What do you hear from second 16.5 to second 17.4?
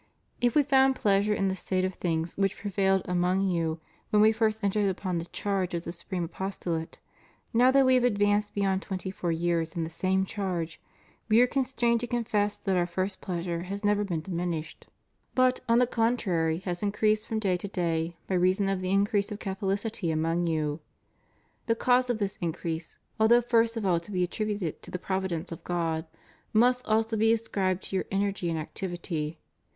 514 TO THE AMERICAN HIERARCHY. contrary, has increased from